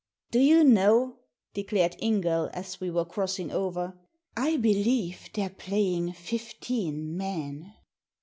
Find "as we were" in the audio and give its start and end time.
2.55-3.05